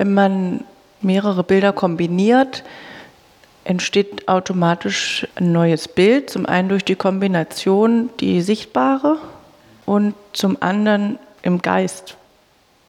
[0.00, 0.64] wenn man
[1.02, 2.64] mehrere Bilder kombiniert,
[3.64, 6.30] entsteht automatisch ein neues Bild.
[6.30, 9.18] Zum einen durch die Kombination, die sichtbare,
[9.84, 12.16] und zum anderen im Geist,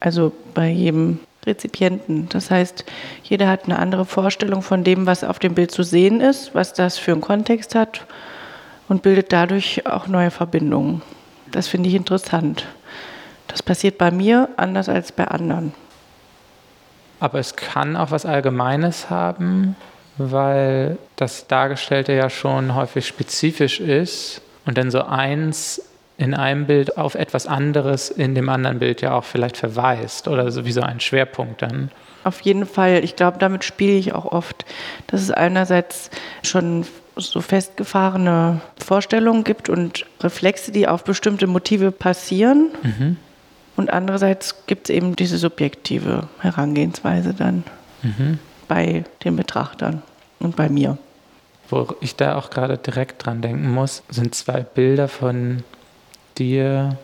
[0.00, 2.30] also bei jedem Rezipienten.
[2.30, 2.86] Das heißt,
[3.24, 6.72] jeder hat eine andere Vorstellung von dem, was auf dem Bild zu sehen ist, was
[6.72, 8.06] das für einen Kontext hat
[8.88, 11.02] und bildet dadurch auch neue Verbindungen.
[11.50, 12.64] Das finde ich interessant.
[13.48, 15.74] Das passiert bei mir anders als bei anderen.
[17.22, 19.76] Aber es kann auch was Allgemeines haben,
[20.18, 25.80] weil das Dargestellte ja schon häufig spezifisch ist und dann so eins
[26.18, 30.50] in einem Bild auf etwas anderes in dem anderen Bild ja auch vielleicht verweist oder
[30.50, 31.92] sowieso ein Schwerpunkt dann.
[32.24, 33.04] Auf jeden Fall.
[33.04, 34.64] Ich glaube, damit spiele ich auch oft,
[35.06, 36.10] dass es einerseits
[36.42, 42.72] schon so festgefahrene Vorstellungen gibt und Reflexe, die auf bestimmte Motive passieren.
[42.82, 43.16] Mhm.
[43.76, 47.64] Und andererseits gibt es eben diese subjektive Herangehensweise dann
[48.02, 48.38] mhm.
[48.68, 50.02] bei den Betrachtern
[50.38, 50.98] und bei mir.
[51.70, 55.64] Wo ich da auch gerade direkt dran denken muss, sind zwei Bilder von
[56.36, 56.96] dir,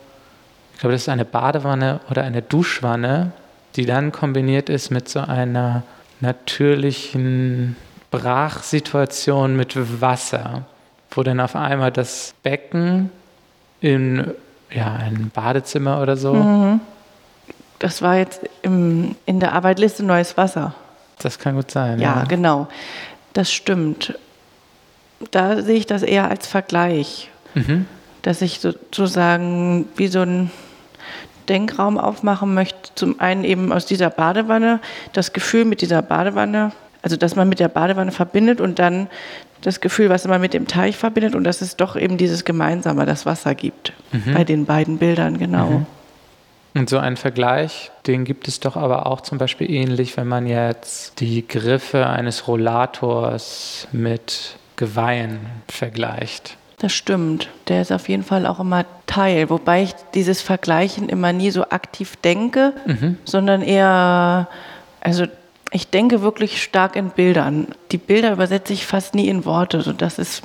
[0.74, 3.32] ich glaube, das ist eine Badewanne oder eine Duschwanne,
[3.76, 5.84] die dann kombiniert ist mit so einer
[6.20, 7.76] natürlichen
[8.10, 10.64] Brachsituation mit Wasser,
[11.10, 13.10] wo dann auf einmal das Becken
[13.80, 14.34] in
[14.70, 16.34] ja, ein Badezimmer oder so.
[16.34, 16.80] Mhm.
[17.78, 20.74] Das war jetzt im, in der Arbeitliste Neues Wasser.
[21.18, 22.00] Das kann gut sein.
[22.00, 22.68] Ja, ja, genau.
[23.32, 24.18] Das stimmt.
[25.30, 27.30] Da sehe ich das eher als Vergleich.
[27.54, 27.86] Mhm
[28.22, 30.50] dass ich sozusagen wie so einen
[31.48, 32.90] Denkraum aufmachen möchte.
[32.94, 34.80] Zum einen eben aus dieser Badewanne,
[35.12, 39.08] das Gefühl mit dieser Badewanne, also dass man mit der Badewanne verbindet und dann
[39.62, 43.06] das Gefühl, was man mit dem Teich verbindet und dass es doch eben dieses Gemeinsame,
[43.06, 43.92] das Wasser gibt.
[44.12, 44.34] Mhm.
[44.34, 45.66] Bei den beiden Bildern, genau.
[45.66, 45.86] Mhm.
[46.74, 50.46] Und so ein Vergleich, den gibt es doch aber auch zum Beispiel ähnlich, wenn man
[50.46, 56.56] jetzt die Griffe eines Rollators mit Geweihen vergleicht.
[56.78, 57.48] Das stimmt.
[57.66, 61.64] Der ist auf jeden Fall auch immer Teil, wobei ich dieses Vergleichen immer nie so
[61.70, 63.18] aktiv denke, mhm.
[63.24, 64.46] sondern eher,
[65.00, 65.24] also
[65.70, 67.68] ich denke wirklich stark in Bildern.
[67.92, 70.42] Die Bilder übersetze ich fast nie in Worte, sodass es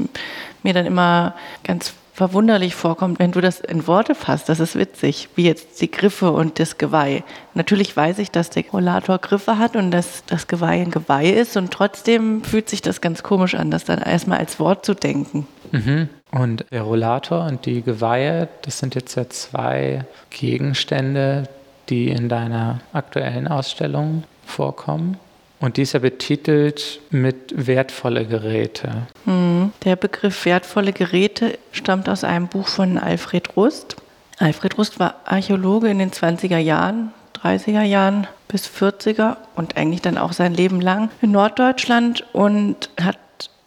[0.64, 4.48] mir dann immer ganz verwunderlich vorkommt, wenn du das in Worte fasst.
[4.48, 7.24] Das ist witzig, wie jetzt die Griffe und das Geweih.
[7.56, 11.58] Natürlich weiß ich, dass der Rollator Griffe hat und dass das Geweih ein Geweih ist
[11.58, 15.48] und trotzdem fühlt sich das ganz komisch an, das dann erstmal als Wort zu denken.
[15.72, 16.10] Mhm.
[16.32, 21.50] Und der Rollator und die Geweihe, das sind jetzt ja zwei Gegenstände,
[21.90, 25.18] die in deiner aktuellen Ausstellung vorkommen.
[25.60, 29.08] Und die ist ja betitelt mit wertvolle Geräte.
[29.24, 33.96] Hm, der Begriff wertvolle Geräte stammt aus einem Buch von Alfred Rust.
[34.40, 40.18] Alfred Rust war Archäologe in den 20er Jahren, 30er Jahren bis 40er und eigentlich dann
[40.18, 43.18] auch sein Leben lang in Norddeutschland und hat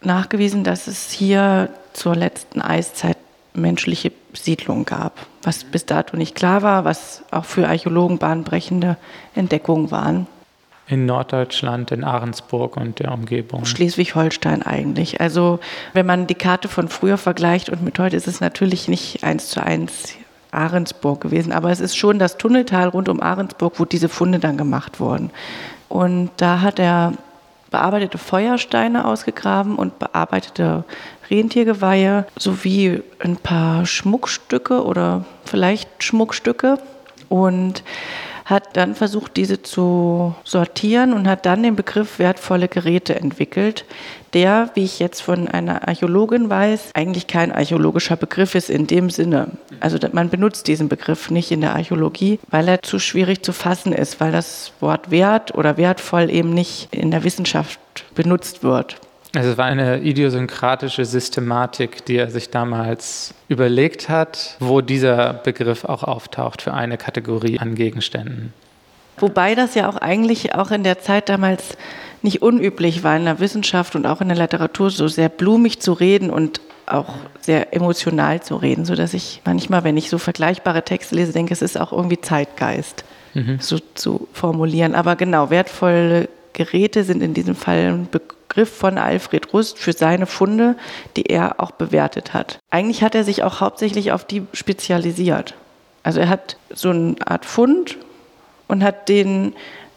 [0.03, 3.17] nachgewiesen, dass es hier zur letzten Eiszeit
[3.55, 8.99] menschliche Siedlungen gab, was bis dato nicht klar war, was auch für Archäologen bahnbrechende
[9.35, 10.27] Entdeckungen waren.
[10.89, 13.65] In Norddeutschland, in Ahrensburg und der Umgebung.
[13.65, 15.21] Schleswig-Holstein eigentlich.
[15.21, 15.59] Also
[15.95, 19.49] wenn man die Karte von früher vergleicht und mit heute ist es natürlich nicht eins
[19.49, 20.15] zu eins
[20.53, 24.57] Ahrensburg gewesen, aber es ist schon das Tunneltal rund um Ahrensburg, wo diese Funde dann
[24.57, 25.31] gemacht wurden.
[25.89, 27.13] Und da hat er
[27.71, 30.85] bearbeitete Feuersteine ausgegraben und bearbeitete
[31.31, 36.79] Rentiergeweihe sowie ein paar Schmuckstücke oder vielleicht Schmuckstücke
[37.29, 37.83] und
[38.47, 43.85] hat dann versucht, diese zu sortieren und hat dann den Begriff wertvolle Geräte entwickelt,
[44.35, 49.11] der, wie ich jetzt von einer Archäologin weiß, eigentlich kein archäologischer Begriff ist in dem
[49.11, 49.49] Sinne.
[49.81, 53.93] Also man benutzt diesen Begriff nicht in der Archäologie, weil er zu schwierig zu fassen
[53.93, 57.81] ist, weil das Wort wert oder wertvoll eben nicht in der Wissenschaft
[58.15, 58.97] benutzt wird.
[59.37, 65.85] Also es war eine idiosynkratische Systematik, die er sich damals überlegt hat, wo dieser Begriff
[65.85, 68.55] auch auftaucht für eine Kategorie an Gegenständen.
[69.19, 71.77] Wobei das ja auch eigentlich auch in der Zeit damals
[72.23, 75.93] nicht unüblich war, in der Wissenschaft und auch in der Literatur so sehr blumig zu
[75.93, 77.13] reden und auch
[77.43, 81.61] sehr emotional zu reden, sodass ich manchmal, wenn ich so vergleichbare Texte lese, denke, es
[81.61, 83.59] ist auch irgendwie Zeitgeist, mhm.
[83.61, 84.95] so zu formulieren.
[84.95, 88.09] Aber genau, wertvolle Geräte sind in diesem Fall ein
[88.49, 90.77] Begriff von Alfred Rust für seine Funde,
[91.17, 92.59] die er auch bewertet hat.
[92.71, 95.55] Eigentlich hat er sich auch hauptsächlich auf die spezialisiert.
[96.03, 97.99] Also er hat so eine Art Fund
[98.69, 99.55] und hat den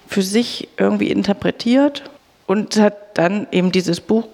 [0.07, 2.09] für sich irgendwie interpretiert
[2.47, 4.27] und hat dann eben dieses Buch,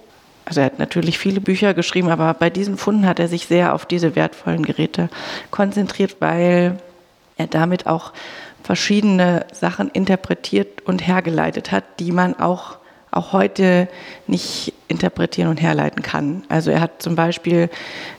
[0.46, 3.74] also er hat natürlich viele Bücher geschrieben, aber bei diesen Funden hat er sich sehr
[3.74, 5.10] auf diese wertvollen Geräte
[5.50, 6.78] konzentriert, weil
[7.36, 8.12] er damit auch
[8.62, 12.78] verschiedene Sachen interpretiert und hergeleitet hat, die man auch
[13.10, 13.88] auch heute
[14.26, 16.44] nicht interpretieren und herleiten kann.
[16.48, 17.70] Also er hat zum Beispiel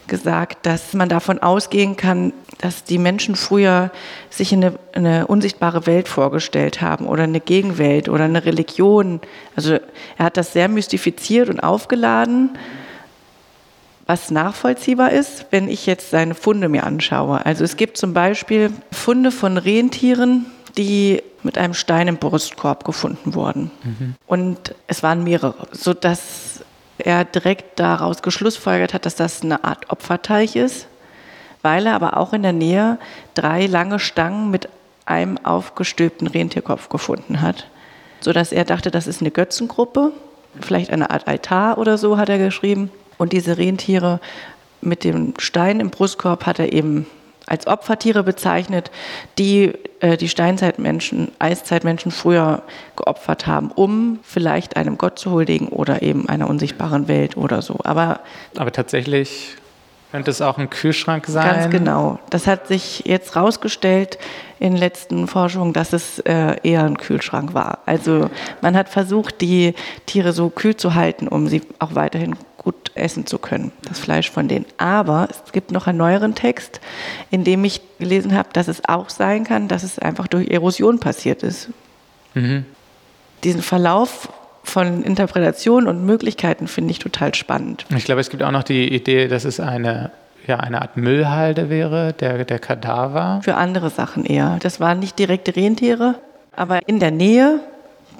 [0.07, 3.91] gesagt, dass man davon ausgehen kann, dass die Menschen früher
[4.29, 9.21] sich eine, eine unsichtbare Welt vorgestellt haben oder eine Gegenwelt oder eine Religion.
[9.55, 9.73] Also
[10.17, 12.57] er hat das sehr mystifiziert und aufgeladen
[14.07, 17.45] was nachvollziehbar ist, wenn ich jetzt seine Funde mir anschaue.
[17.45, 20.45] Also es gibt zum Beispiel Funde von Rentieren,
[20.77, 23.71] die mit einem Stein im Brustkorb gefunden wurden.
[23.83, 24.15] Mhm.
[24.25, 26.61] Und es waren mehrere, sodass
[26.97, 30.87] er direkt daraus geschlussfolgert hat, dass das eine Art Opferteich ist,
[31.61, 32.97] weil er aber auch in der Nähe
[33.33, 34.69] drei lange Stangen mit
[35.05, 37.67] einem aufgestülpten Rentierkopf gefunden hat,
[38.19, 40.11] sodass er dachte, das ist eine Götzengruppe,
[40.59, 42.91] vielleicht eine Art Altar oder so, hat er geschrieben.
[43.17, 44.19] Und diese Rentiere
[44.81, 47.07] mit dem Stein im Brustkorb hat er eben
[47.47, 48.91] als Opfertiere bezeichnet,
[49.37, 52.61] die äh, die Steinzeitmenschen, Eiszeitmenschen früher
[52.95, 57.79] geopfert haben, um vielleicht einem Gott zu huldigen oder eben einer unsichtbaren Welt oder so.
[57.83, 58.19] Aber,
[58.55, 59.55] Aber tatsächlich
[60.11, 61.61] könnte es auch ein Kühlschrank sein?
[61.61, 62.19] Ganz genau.
[62.29, 64.17] Das hat sich jetzt rausgestellt
[64.59, 67.79] in letzten Forschungen, dass es äh, eher ein Kühlschrank war.
[67.85, 68.29] Also
[68.61, 69.73] man hat versucht, die
[70.05, 72.35] Tiere so kühl zu halten, um sie auch weiterhin
[72.67, 74.65] gut essen zu können, das Fleisch von denen.
[74.77, 76.81] Aber es gibt noch einen neueren Text,
[77.31, 80.99] in dem ich gelesen habe, dass es auch sein kann, dass es einfach durch Erosion
[80.99, 81.69] passiert ist.
[82.33, 82.65] Mhm.
[83.45, 84.27] Diesen Verlauf
[84.63, 87.85] von Interpretationen und Möglichkeiten finde ich total spannend.
[87.95, 90.11] Ich glaube, es gibt auch noch die Idee, dass es eine,
[90.45, 93.39] ja, eine Art Müllhalde wäre, der, der Kadaver.
[93.45, 94.57] Für andere Sachen eher.
[94.61, 96.15] Das waren nicht direkte Rentiere,
[96.53, 97.61] aber in der Nähe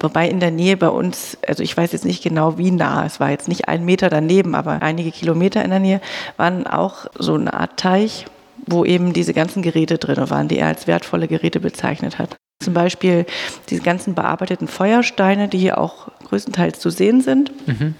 [0.00, 3.18] Wobei in der Nähe bei uns, also ich weiß jetzt nicht genau wie nah, es
[3.18, 6.00] war jetzt nicht ein Meter daneben, aber einige Kilometer in der Nähe,
[6.36, 8.26] waren auch so eine Art Teich,
[8.66, 12.36] wo eben diese ganzen Geräte drin waren, die er als wertvolle Geräte bezeichnet hat.
[12.62, 13.24] Zum Beispiel
[13.70, 17.94] diese ganzen bearbeiteten Feuersteine, die hier auch größtenteils zu sehen sind, mhm.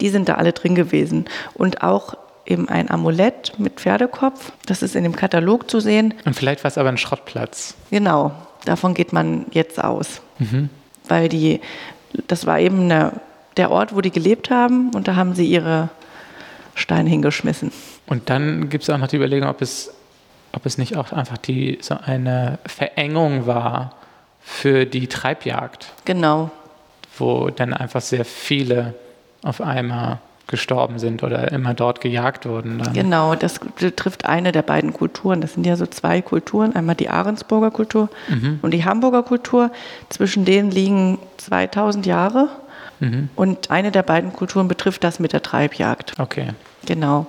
[0.00, 1.26] die sind da alle drin gewesen.
[1.54, 2.14] Und auch
[2.44, 6.14] eben ein Amulett mit Pferdekopf, das ist in dem Katalog zu sehen.
[6.24, 7.74] Und vielleicht war es aber ein Schrottplatz.
[7.90, 8.32] Genau,
[8.64, 10.20] davon geht man jetzt aus.
[10.38, 10.68] Mhm
[11.08, 11.60] weil die,
[12.26, 13.12] das war eben eine,
[13.56, 15.88] der Ort, wo die gelebt haben und da haben sie ihre
[16.74, 17.72] Steine hingeschmissen.
[18.06, 19.92] Und dann gibt es auch noch die Überlegung, ob es,
[20.52, 23.94] ob es nicht auch einfach die, so eine Verengung war
[24.40, 25.92] für die Treibjagd.
[26.04, 26.50] Genau.
[27.18, 28.94] Wo dann einfach sehr viele
[29.42, 32.78] auf einmal gestorben sind oder immer dort gejagt wurden.
[32.78, 32.92] Dann.
[32.92, 35.40] Genau, das betrifft eine der beiden Kulturen.
[35.40, 38.60] Das sind ja so zwei Kulturen, einmal die Ahrensburger Kultur mhm.
[38.62, 39.70] und die Hamburger Kultur.
[40.08, 42.48] Zwischen denen liegen 2000 Jahre
[43.00, 43.28] mhm.
[43.34, 46.12] und eine der beiden Kulturen betrifft das mit der Treibjagd.
[46.18, 46.50] Okay.
[46.86, 47.26] Genau.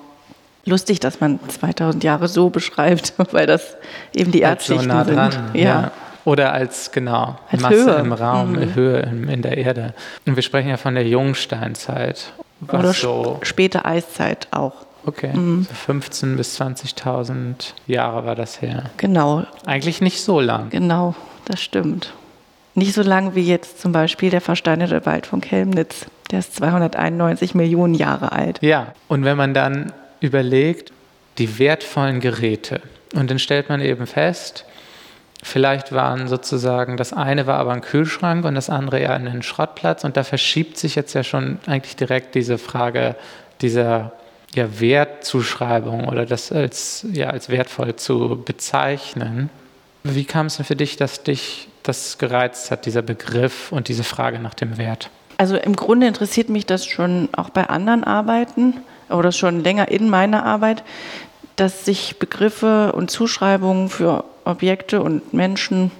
[0.65, 3.77] Lustig, dass man 2000 Jahre so beschreibt, weil das
[4.13, 5.55] eben die Erdschichten so nah dran, sind.
[5.55, 5.63] Ja.
[5.63, 5.91] ja.
[6.23, 7.95] Oder als, genau, als Masse Höhe.
[7.95, 8.75] im Raum, mhm.
[8.75, 9.93] Höhe in, in der Erde.
[10.25, 12.33] Und wir sprechen ja von der Jungsteinzeit.
[12.61, 14.73] Oder so späte Eiszeit auch.
[15.05, 15.65] Okay, mhm.
[15.65, 18.89] so 15.000 bis 20.000 Jahre war das her.
[18.97, 19.45] Genau.
[19.65, 20.69] Eigentlich nicht so lang.
[20.69, 21.15] Genau,
[21.45, 22.13] das stimmt.
[22.75, 26.07] Nicht so lang wie jetzt zum Beispiel der versteinerte Wald von Kelmnitz.
[26.29, 28.59] Der ist 291 Millionen Jahre alt.
[28.61, 30.91] Ja, und wenn man dann überlegt,
[31.37, 32.81] die wertvollen Geräte,
[33.15, 34.65] und dann stellt man eben fest,
[35.47, 40.03] Vielleicht waren sozusagen, das eine war aber ein Kühlschrank und das andere eher ein Schrottplatz.
[40.03, 43.15] Und da verschiebt sich jetzt ja schon eigentlich direkt diese Frage
[43.61, 44.11] dieser
[44.53, 49.49] ja, Wertzuschreibung oder das als, ja, als wertvoll zu bezeichnen.
[50.03, 54.03] Wie kam es denn für dich, dass dich das gereizt hat, dieser Begriff und diese
[54.03, 55.09] Frage nach dem Wert?
[55.37, 58.73] Also im Grunde interessiert mich das schon auch bei anderen Arbeiten
[59.09, 60.83] oder schon länger in meiner Arbeit,
[61.55, 65.91] dass sich Begriffe und Zuschreibungen für Objekte und Menschen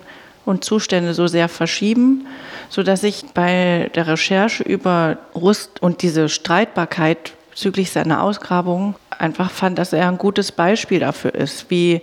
[0.46, 2.26] und Zustände so sehr verschieben,
[2.70, 9.78] sodass ich bei der Recherche über Rust und diese Streitbarkeit bezüglich seiner Ausgrabungen einfach fand,
[9.78, 12.02] dass er ein gutes Beispiel dafür ist, wie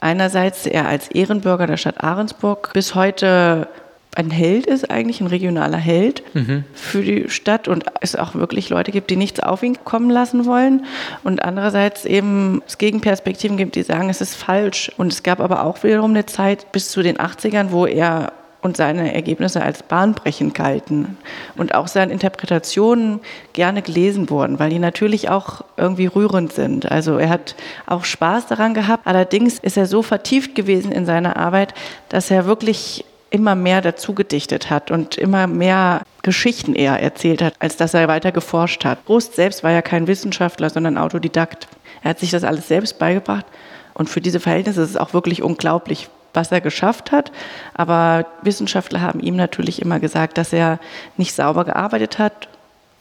[0.00, 3.68] einerseits er als Ehrenbürger der Stadt Ahrensburg bis heute
[4.14, 6.64] ein Held ist, eigentlich ein regionaler Held mhm.
[6.74, 10.44] für die Stadt und es auch wirklich Leute gibt, die nichts auf ihn kommen lassen
[10.44, 10.84] wollen
[11.24, 14.92] und andererseits eben es Gegenperspektiven gibt, die sagen, es ist falsch.
[14.98, 18.76] Und es gab aber auch wiederum eine Zeit bis zu den 80ern, wo er und
[18.76, 21.18] seine Ergebnisse als bahnbrechend galten
[21.56, 23.20] und auch seine Interpretationen
[23.52, 26.90] gerne gelesen wurden, weil die natürlich auch irgendwie rührend sind.
[26.90, 29.04] Also er hat auch Spaß daran gehabt.
[29.04, 31.74] Allerdings ist er so vertieft gewesen in seiner Arbeit,
[32.08, 37.54] dass er wirklich immer mehr dazu gedichtet hat und immer mehr Geschichten eher erzählt hat,
[37.58, 39.04] als dass er weiter geforscht hat.
[39.06, 41.66] Prost selbst war ja kein Wissenschaftler, sondern Autodidakt.
[42.02, 43.46] Er hat sich das alles selbst beigebracht
[43.94, 47.32] und für diese Verhältnisse ist es auch wirklich unglaublich, was er geschafft hat.
[47.74, 50.78] Aber Wissenschaftler haben ihm natürlich immer gesagt, dass er
[51.16, 52.48] nicht sauber gearbeitet hat.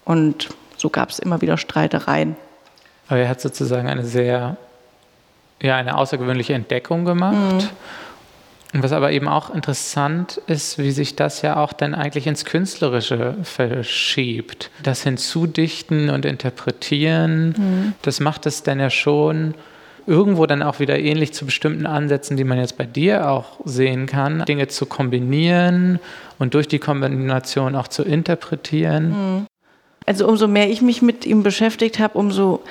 [0.05, 2.35] Und so gab es immer wieder Streitereien.
[3.07, 4.57] Aber er hat sozusagen eine sehr,
[5.61, 7.35] ja, eine außergewöhnliche Entdeckung gemacht.
[7.35, 7.69] Mhm.
[8.73, 12.45] Und was aber eben auch interessant ist, wie sich das ja auch dann eigentlich ins
[12.45, 14.69] Künstlerische verschiebt.
[14.81, 17.93] Das Hinzudichten und Interpretieren, mhm.
[18.01, 19.55] das macht es dann ja schon
[20.07, 24.07] irgendwo dann auch wieder ähnlich zu bestimmten Ansätzen, die man jetzt bei dir auch sehen
[24.07, 25.99] kann, Dinge zu kombinieren
[26.39, 29.09] und durch die Kombination auch zu interpretieren.
[29.09, 29.47] Mhm.
[30.08, 32.62] Also umso mehr ich mich mit ihm beschäftigt habe, umso,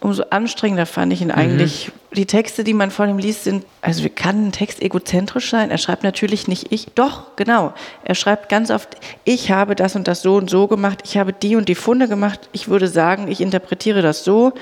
[0.00, 1.88] umso anstrengender fand ich ihn eigentlich.
[1.88, 2.16] Mhm.
[2.16, 5.70] Die Texte, die man von ihm liest, sind, also wie kann ein Text egozentrisch sein?
[5.70, 7.72] Er schreibt natürlich nicht ich, doch, genau.
[8.02, 11.32] Er schreibt ganz oft, ich habe das und das so und so gemacht, ich habe
[11.32, 14.52] die und die Funde gemacht, ich würde sagen, ich interpretiere das so,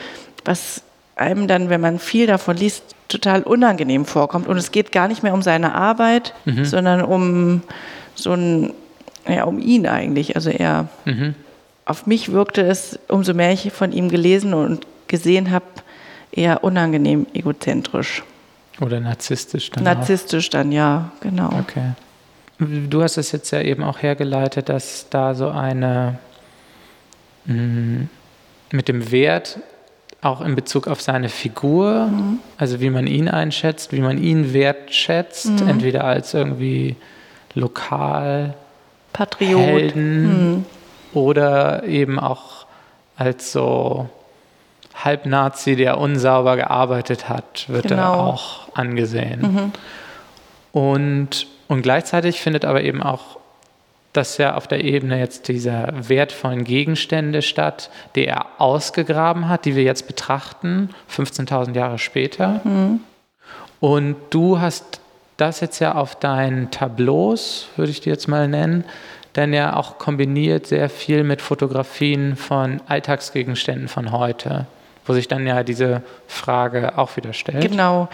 [0.45, 0.83] was
[1.17, 4.47] einem dann, wenn man viel davon liest, total unangenehm vorkommt.
[4.47, 6.67] Und es geht gar nicht mehr um seine Arbeit, mhm.
[6.67, 7.63] sondern um
[8.15, 8.73] so ein,
[9.27, 10.37] ja, um ihn eigentlich.
[10.37, 11.35] Also er, mhm.
[11.89, 15.65] Auf mich wirkte es, umso mehr ich von ihm gelesen und gesehen habe,
[16.31, 18.23] eher unangenehm egozentrisch.
[18.81, 19.85] Oder narzisstisch dann.
[19.85, 20.53] Narzisstisch auch.
[20.53, 21.51] dann, ja, genau.
[21.61, 21.93] Okay.
[22.59, 26.19] Du hast es jetzt ja eben auch hergeleitet, dass da so eine
[27.47, 28.09] mh, mm,
[28.73, 29.59] mit dem Wert
[30.21, 32.41] auch in Bezug auf seine Figur, mhm.
[32.59, 35.69] also wie man ihn einschätzt, wie man ihn wertschätzt, mhm.
[35.69, 36.97] entweder als irgendwie
[37.55, 38.55] lokal
[39.13, 40.65] Patriot Helden mhm.
[41.15, 42.67] Oder eben auch
[43.17, 44.09] als so
[44.95, 48.03] Halbnazi, der unsauber gearbeitet hat, wird genau.
[48.03, 49.41] er auch angesehen.
[49.41, 49.73] Mhm.
[50.73, 53.39] Und, und gleichzeitig findet aber eben auch
[54.13, 59.77] das ja auf der Ebene jetzt dieser wertvollen Gegenstände statt, die er ausgegraben hat, die
[59.77, 62.61] wir jetzt betrachten, 15.000 Jahre später.
[62.65, 63.01] Mhm.
[63.81, 65.01] Und du hast
[65.37, 68.85] das jetzt ja auf deinen Tableaus, würde ich die jetzt mal nennen,
[69.39, 74.67] dann ja auch kombiniert sehr viel mit Fotografien von Alltagsgegenständen von heute,
[75.07, 77.63] wo sich dann ja diese Frage auch wieder stellt.
[77.63, 78.09] Genau.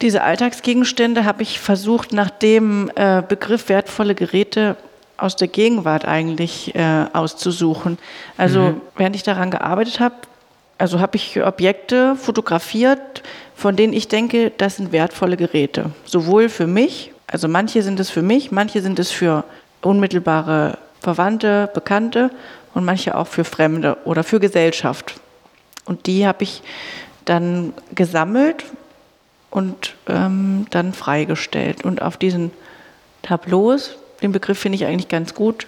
[0.00, 4.76] Diese Alltagsgegenstände habe ich versucht, nach dem äh, Begriff wertvolle Geräte
[5.16, 7.98] aus der Gegenwart eigentlich äh, auszusuchen.
[8.36, 8.80] Also mhm.
[8.96, 10.14] während ich daran gearbeitet habe,
[10.78, 13.22] also habe ich Objekte fotografiert,
[13.56, 15.90] von denen ich denke, das sind wertvolle Geräte.
[16.04, 19.42] Sowohl für mich, also manche sind es für mich, manche sind es für
[19.82, 22.30] unmittelbare Verwandte, Bekannte
[22.74, 25.14] und manche auch für Fremde oder für Gesellschaft.
[25.84, 26.62] Und die habe ich
[27.24, 28.64] dann gesammelt
[29.50, 31.84] und ähm, dann freigestellt.
[31.84, 32.50] Und auf diesen
[33.22, 35.66] Tableaus den Begriff finde ich eigentlich ganz gut,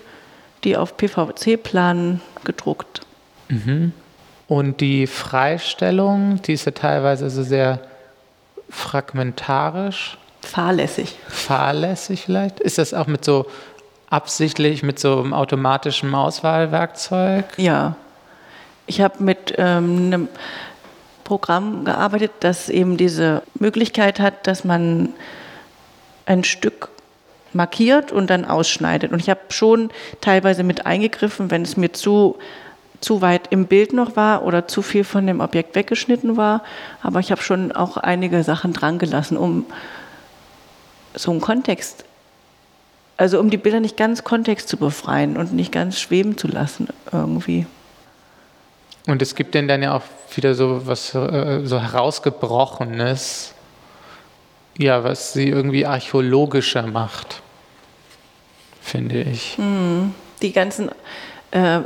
[0.64, 3.00] die auf PVC-Planen gedruckt.
[3.48, 3.92] Mhm.
[4.48, 7.80] Und die Freistellung, die ist ja teilweise so sehr
[8.68, 10.18] fragmentarisch.
[10.42, 11.16] Fahrlässig.
[11.28, 12.60] Fahrlässig vielleicht?
[12.60, 13.46] Ist das auch mit so
[14.10, 17.44] absichtlich mit so einem automatischen Auswahlwerkzeug?
[17.56, 17.96] Ja.
[18.86, 20.28] Ich habe mit ähm, einem
[21.22, 25.10] Programm gearbeitet, das eben diese Möglichkeit hat, dass man
[26.26, 26.88] ein Stück
[27.52, 29.12] markiert und dann ausschneidet.
[29.12, 29.90] Und ich habe schon
[30.20, 32.36] teilweise mit eingegriffen, wenn es mir zu,
[33.00, 36.62] zu weit im Bild noch war oder zu viel von dem Objekt weggeschnitten war.
[37.00, 39.66] Aber ich habe schon auch einige Sachen dran gelassen, um
[41.14, 42.04] so einen Kontext,
[43.20, 46.88] also um die Bilder nicht ganz Kontext zu befreien und nicht ganz schweben zu lassen
[47.12, 47.66] irgendwie.
[49.06, 50.02] Und es gibt denn dann ja auch
[50.34, 53.54] wieder so was äh, so herausgebrochenes
[54.78, 57.42] ja, was sie irgendwie archäologischer macht,
[58.80, 59.58] finde ich.
[59.58, 60.14] Hm.
[60.40, 60.88] Die ganzen
[61.50, 61.80] äh,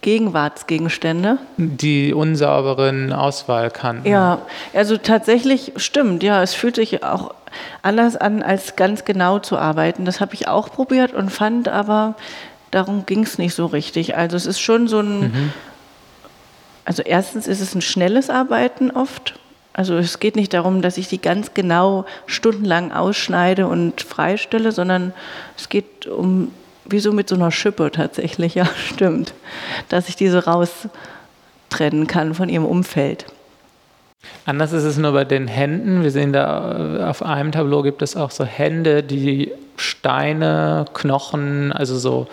[0.00, 1.38] Gegenwartsgegenstände.
[1.56, 4.10] Die unsauberen Auswahlkanten.
[4.10, 4.42] Ja,
[4.74, 7.34] also tatsächlich stimmt, ja, es fühlt sich auch
[7.82, 10.04] anders an, als ganz genau zu arbeiten.
[10.04, 12.14] Das habe ich auch probiert und fand aber,
[12.70, 14.16] darum ging es nicht so richtig.
[14.16, 15.52] Also es ist schon so ein, mhm.
[16.84, 19.34] also erstens ist es ein schnelles Arbeiten oft
[19.78, 25.12] also es geht nicht darum, dass ich die ganz genau stundenlang ausschneide und freistelle, sondern
[25.56, 26.50] es geht um,
[26.88, 29.34] wie so mit so einer Schippe tatsächlich, ja, stimmt,
[29.88, 33.26] dass ich diese raustrennen kann von ihrem Umfeld.
[34.46, 36.02] Anders ist es nur bei den Händen.
[36.02, 41.96] Wir sehen da auf einem Tableau gibt es auch so Hände, die Steine, Knochen, also
[41.96, 42.26] so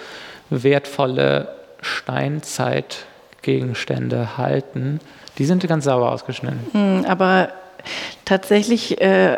[0.50, 1.50] wertvolle
[1.82, 5.00] Steinzeitgegenstände halten.
[5.38, 6.60] Die sind ganz sauber ausgeschnitten.
[6.72, 7.50] Hm, aber
[8.24, 9.38] tatsächlich äh,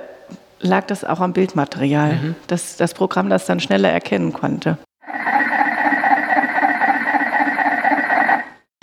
[0.59, 2.35] lag das auch am Bildmaterial, mhm.
[2.47, 4.77] dass das Programm das dann schneller erkennen konnte.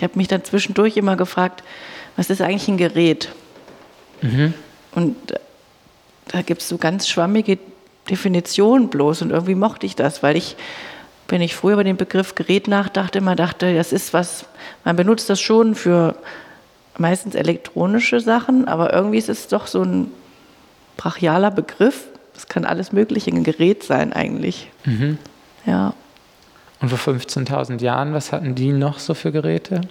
[0.05, 1.63] Habe mich dann zwischendurch immer gefragt,
[2.15, 3.29] was ist eigentlich ein Gerät?
[4.21, 4.53] Mhm.
[4.93, 5.15] Und
[6.27, 7.59] da gibt es so ganz schwammige
[8.09, 10.55] Definitionen bloß und irgendwie mochte ich das, weil ich,
[11.27, 14.45] wenn ich früher über den Begriff Gerät nachdachte, immer dachte, das ist was,
[14.83, 16.15] man benutzt das schon für
[16.97, 20.11] meistens elektronische Sachen, aber irgendwie ist es doch so ein
[20.97, 22.05] brachialer Begriff.
[22.33, 24.69] Das kann alles Mögliche ein Gerät sein eigentlich.
[24.85, 25.17] Mhm.
[25.65, 25.93] Ja.
[26.81, 29.81] Und vor 15.000 Jahren, was hatten die noch so für Geräte?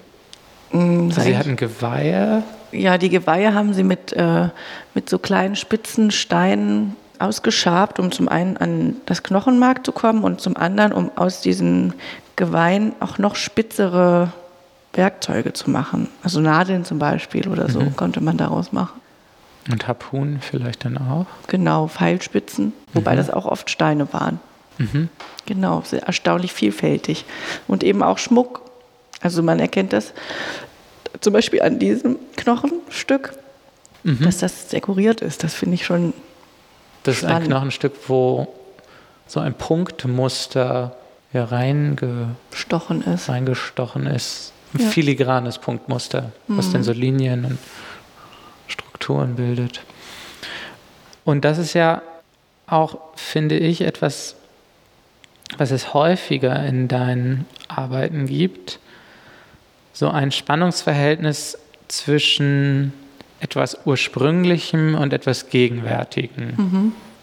[0.72, 2.42] Also sie hatten Geweihe.
[2.72, 4.48] Ja, die Geweihe haben sie mit, äh,
[4.94, 10.40] mit so kleinen spitzen Steinen ausgeschabt, um zum einen an das Knochenmark zu kommen und
[10.40, 11.94] zum anderen, um aus diesen
[12.36, 14.32] Geweihen auch noch spitzere
[14.92, 16.08] Werkzeuge zu machen.
[16.22, 19.00] Also Nadeln zum Beispiel oder so konnte man daraus machen.
[19.70, 21.26] Und Harpunen vielleicht dann auch.
[21.46, 24.40] Genau, Pfeilspitzen, wobei das auch oft Steine waren.
[24.78, 25.08] Mhm.
[25.46, 27.24] Genau, sehr erstaunlich vielfältig.
[27.68, 28.62] Und eben auch Schmuck.
[29.20, 30.12] Also man erkennt das
[31.20, 33.34] zum Beispiel an diesem Knochenstück,
[34.02, 35.42] dass das dekoriert ist.
[35.44, 36.12] Das finde ich schon
[37.04, 37.48] Das ist ein Spannend.
[37.48, 38.48] Knochenstück, wo
[39.26, 40.96] so ein Punktmuster
[41.32, 43.28] ja, reinge, stochen ist.
[43.28, 44.52] reingestochen ist.
[44.74, 44.88] Ein Ja.
[44.88, 47.58] filigranes Punktmuster, was dann so Linien und
[48.68, 49.80] Strukturen bildet.
[51.24, 52.02] Und das ist ja
[52.66, 54.34] auch, finde ich, etwas,
[55.58, 58.78] was es häufiger in deinen Arbeiten gibt.
[59.92, 61.58] So ein Spannungsverhältnis
[61.88, 62.92] zwischen
[63.40, 66.56] etwas Ursprünglichem und etwas Gegenwärtigem.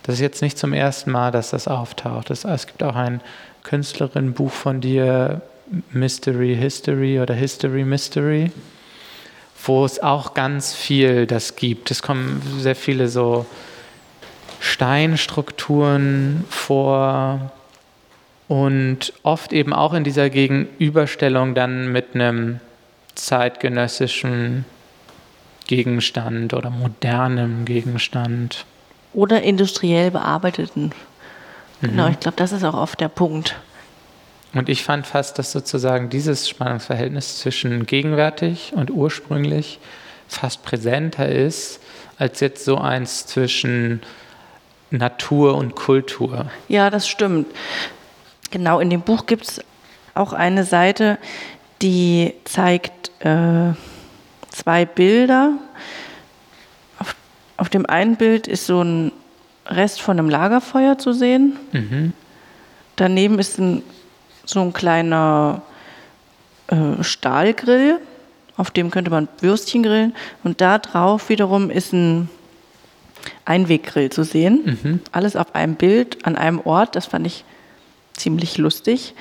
[0.03, 2.29] Das ist jetzt nicht zum ersten Mal, dass das auftaucht.
[2.29, 3.21] Es, es gibt auch ein
[3.63, 5.41] Künstlerinnenbuch von dir,
[5.91, 8.51] Mystery History oder History Mystery,
[9.65, 11.91] wo es auch ganz viel das gibt.
[11.91, 13.45] Es kommen sehr viele so
[14.59, 17.51] Steinstrukturen vor
[18.51, 22.59] und oft eben auch in dieser Gegenüberstellung dann mit einem
[23.15, 24.65] zeitgenössischen
[25.67, 28.65] Gegenstand oder modernem Gegenstand.
[29.13, 30.91] Oder industriell bearbeiteten.
[31.79, 32.11] Genau, Mhm.
[32.11, 33.55] ich glaube, das ist auch oft der Punkt.
[34.53, 39.79] Und ich fand fast, dass sozusagen dieses Spannungsverhältnis zwischen gegenwärtig und ursprünglich
[40.27, 41.79] fast präsenter ist,
[42.17, 44.01] als jetzt so eins zwischen
[44.89, 46.47] Natur und Kultur.
[46.67, 47.47] Ja, das stimmt.
[48.51, 49.61] Genau, in dem Buch gibt es
[50.13, 51.17] auch eine Seite,
[51.81, 53.73] die zeigt äh,
[54.49, 55.53] zwei Bilder.
[56.99, 57.15] Auf,
[57.57, 59.11] auf dem einen Bild ist so ein
[59.65, 61.57] Rest von einem Lagerfeuer zu sehen.
[61.71, 62.13] Mhm.
[62.97, 63.83] Daneben ist ein,
[64.45, 65.61] so ein kleiner
[66.67, 67.99] äh, Stahlgrill,
[68.57, 70.13] auf dem könnte man Würstchen grillen.
[70.43, 72.29] Und da drauf wiederum ist ein
[73.45, 75.01] Einweggrill zu sehen.
[75.11, 76.95] Alles auf einem Bild, an einem Ort.
[76.95, 77.43] Das fand ich
[78.21, 79.13] ziemlich lustig.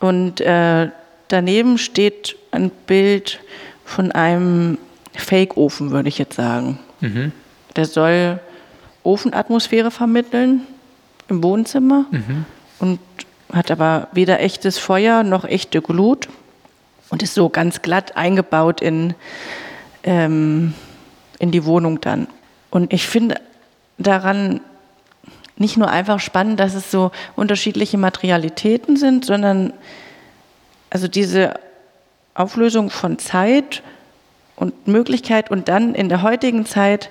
[0.00, 0.90] Und äh,
[1.28, 3.40] daneben steht ein Bild
[3.84, 4.78] von einem
[5.14, 6.78] Fake-Ofen, würde ich jetzt sagen.
[7.00, 7.32] Mhm.
[7.76, 8.40] Der soll
[9.02, 10.62] Ofenatmosphäre vermitteln
[11.28, 12.06] im Wohnzimmer
[12.78, 13.00] und
[13.52, 16.28] hat aber weder echtes Feuer noch echte Glut
[17.10, 19.14] und ist so ganz glatt eingebaut in,
[20.04, 20.74] ähm,
[21.38, 22.28] in die Wohnung dann.
[22.70, 23.40] Und ich finde
[23.98, 24.60] daran
[25.62, 29.72] nicht nur einfach spannend, dass es so unterschiedliche Materialitäten sind, sondern
[30.90, 31.54] also diese
[32.34, 33.82] Auflösung von Zeit
[34.56, 37.10] und Möglichkeit und dann in der heutigen Zeit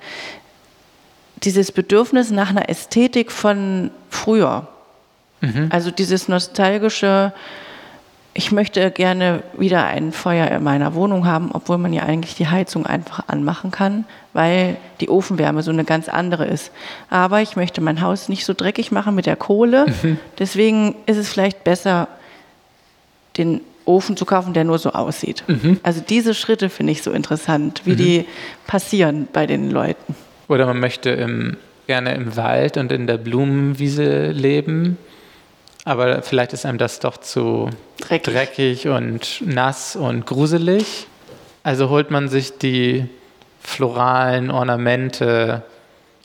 [1.37, 4.67] dieses Bedürfnis nach einer Ästhetik von früher.
[5.69, 7.33] Also dieses nostalgische,
[8.33, 12.47] ich möchte gerne wieder ein Feuer in meiner Wohnung haben, obwohl man ja eigentlich die
[12.47, 16.71] Heizung einfach anmachen kann, weil die Ofenwärme so eine ganz andere ist.
[17.09, 19.85] Aber ich möchte mein Haus nicht so dreckig machen mit der Kohle.
[20.39, 22.07] Deswegen ist es vielleicht besser,
[23.37, 25.43] den Ofen zu kaufen, der nur so aussieht.
[25.83, 28.25] Also diese Schritte finde ich so interessant, wie die
[28.65, 30.15] passieren bei den Leuten.
[30.47, 34.97] Oder man möchte im, gerne im Wald und in der Blumenwiese leben,
[35.83, 37.69] aber vielleicht ist einem das doch zu
[38.01, 38.33] Dreckig.
[38.33, 41.07] dreckig und nass und gruselig.
[41.63, 43.07] Also holt man sich die
[43.61, 45.63] floralen Ornamente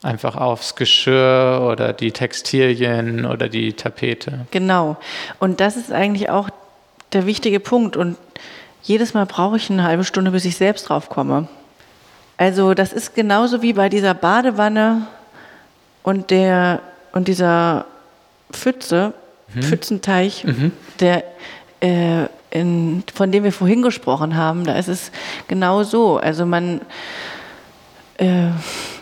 [0.03, 4.47] einfach aufs Geschirr oder die Textilien oder die Tapete.
[4.51, 4.97] Genau.
[5.39, 6.49] Und das ist eigentlich auch
[7.12, 7.97] der wichtige Punkt.
[7.97, 8.17] Und
[8.83, 11.49] jedes Mal brauche ich eine halbe Stunde, bis ich selbst drauf komme.
[12.37, 15.07] Also das ist genauso wie bei dieser Badewanne
[16.03, 16.81] und der
[17.12, 17.87] und dieser
[18.53, 19.15] Pfütze,
[19.59, 20.45] Pfützenteich,
[21.01, 21.25] der
[21.81, 24.65] äh, in, von dem wir vorhin gesprochen haben.
[24.65, 25.11] Da ist es
[25.49, 26.17] genau so.
[26.17, 26.81] Also man
[28.19, 28.49] äh,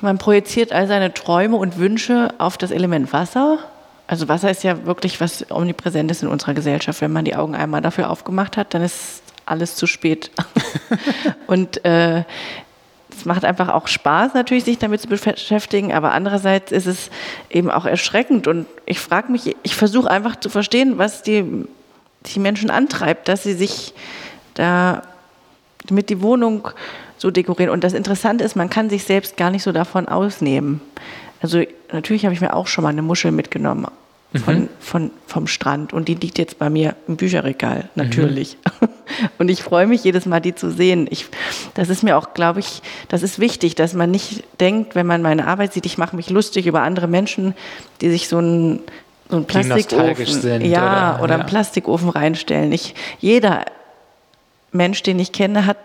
[0.01, 3.59] man projiziert all seine Träume und Wünsche auf das Element Wasser.
[4.07, 7.01] Also Wasser ist ja wirklich was omnipräsent ist in unserer Gesellschaft.
[7.01, 10.31] Wenn man die Augen einmal dafür aufgemacht hat, dann ist alles zu spät.
[11.47, 12.25] und äh,
[13.17, 17.11] es macht einfach auch Spaß natürlich, sich damit zu beschäftigen, aber andererseits ist es
[17.49, 21.45] eben auch erschreckend und ich frage mich, ich versuche einfach zu verstehen, was die,
[22.27, 23.95] die Menschen antreibt, dass sie sich
[24.55, 25.03] da
[25.91, 26.69] mit die Wohnung
[27.19, 27.71] so dekorieren.
[27.71, 30.81] Und das Interessante ist, man kann sich selbst gar nicht so davon ausnehmen.
[31.41, 33.87] Also natürlich habe ich mir auch schon mal eine Muschel mitgenommen
[34.39, 34.69] von, mhm.
[34.81, 38.57] von, vom Strand und die liegt jetzt bei mir im Bücherregal, natürlich.
[38.81, 38.89] Mhm.
[39.39, 41.07] Und ich freue mich jedes Mal, die zu sehen.
[41.11, 41.27] Ich,
[41.75, 45.23] das ist mir auch, glaube ich, das ist wichtig, dass man nicht denkt, wenn man
[45.23, 47.55] meine Arbeit sieht, ich mache mich lustig über andere Menschen,
[48.01, 48.81] die sich so ein
[49.29, 51.41] so ein Plastikofen, sind, ja, oder, oder ja.
[51.41, 52.73] einen Plastikofen reinstellen.
[52.73, 53.65] Ich, jeder
[54.73, 55.79] Mensch, den ich kenne, hat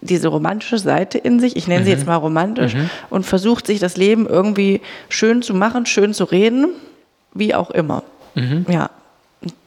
[0.00, 1.84] diese romantische Seite in sich, ich nenne mhm.
[1.84, 2.90] sie jetzt mal romantisch, mhm.
[3.10, 6.68] und versucht sich das Leben irgendwie schön zu machen, schön zu reden,
[7.34, 8.02] wie auch immer.
[8.34, 8.66] Mhm.
[8.68, 8.90] Ja,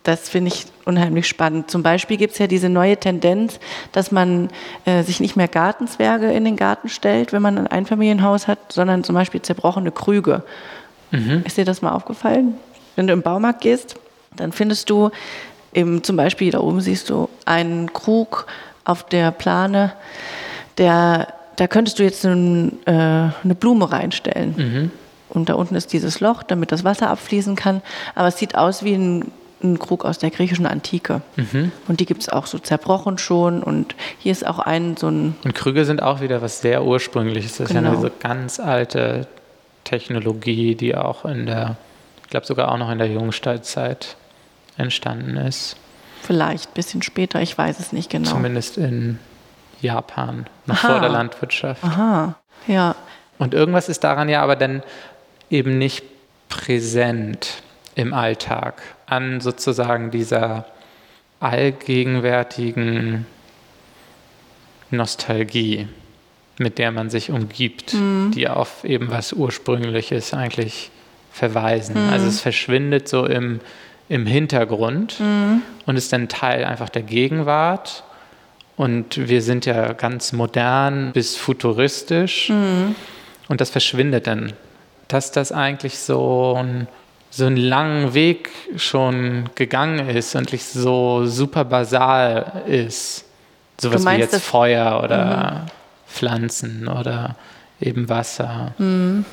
[0.04, 1.70] das finde ich unheimlich spannend.
[1.72, 3.60] Zum Beispiel gibt es ja diese neue Tendenz,
[3.92, 4.50] dass man
[4.86, 9.04] äh, sich nicht mehr Gartenzwerge in den Garten stellt, wenn man ein Einfamilienhaus hat, sondern
[9.04, 10.44] zum Beispiel zerbrochene Krüge.
[11.12, 11.44] Mhm.
[11.46, 12.56] Ist dir das mal aufgefallen?
[12.96, 13.96] Wenn du im Baumarkt gehst,
[14.36, 15.12] dann findest du
[15.74, 18.48] im, zum Beispiel da oben siehst du einen Krug
[18.86, 19.94] auf der Plane,
[20.78, 21.28] der,
[21.58, 24.56] da könntest du jetzt ein, äh, eine Blume reinstellen.
[24.58, 24.92] Mhm.
[25.30, 27.82] Und da unten ist dieses Loch, damit das Wasser abfließen kann.
[28.14, 29.32] Aber es sieht aus wie ein,
[29.62, 31.22] ein Krug aus der griechischen Antike.
[31.36, 31.72] Mhm.
[31.88, 33.64] Und die gibt es auch so zerbrochen schon.
[33.64, 35.36] Und hier ist auch ein so ein.
[35.44, 37.58] Und Krüge sind auch wieder was sehr Ursprüngliches.
[37.58, 37.80] Das genau.
[37.80, 38.08] ist ja eine genau.
[38.08, 39.28] so ganz alte
[39.84, 41.76] Technologie, die auch in der,
[42.26, 44.18] ich glaube sogar auch noch in der Jungsteinzeit
[44.78, 45.78] entstanden ist.
[46.24, 48.32] Vielleicht ein bisschen später, ich weiß es nicht genau.
[48.32, 49.20] Zumindest in
[49.80, 50.88] Japan, noch Aha.
[50.88, 51.84] vor der Landwirtschaft.
[51.84, 52.36] Aha,
[52.66, 52.96] ja.
[53.38, 54.82] Und irgendwas ist daran ja aber dann
[55.52, 56.04] eben nicht
[56.50, 57.62] präsent
[57.94, 60.66] im Alltag an sozusagen dieser
[61.40, 63.28] allgegenwärtigen
[64.90, 65.88] Nostalgie,
[66.58, 68.32] mit der man sich umgibt, mhm.
[68.34, 70.90] die auf eben was Ursprüngliches eigentlich
[71.36, 72.08] verweisen.
[72.08, 72.14] Mhm.
[72.14, 73.60] Also es verschwindet so im
[74.10, 75.64] im Hintergrund mhm.
[75.86, 78.04] und ist dann Teil einfach der Gegenwart.
[78.78, 82.50] Und wir sind ja ganz modern bis futuristisch.
[82.50, 82.96] Mhm.
[83.48, 84.54] Und das verschwindet dann.
[85.08, 86.88] Dass das eigentlich so ein,
[87.30, 93.26] so einen langen Weg schon gegangen ist und nicht so super basal ist.
[93.80, 95.72] Sowas wie jetzt Feuer oder mhm.
[96.08, 97.36] Pflanzen oder
[97.80, 98.74] eben Wasser.
[98.78, 99.26] Mhm.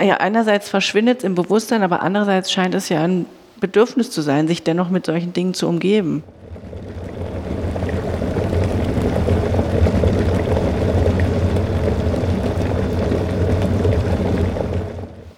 [0.00, 3.26] Ja, einerseits verschwindet es im Bewusstsein, aber andererseits scheint es ja ein
[3.60, 6.24] Bedürfnis zu sein, sich dennoch mit solchen Dingen zu umgeben.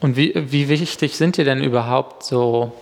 [0.01, 2.73] Und wie, wie wichtig sind dir denn überhaupt so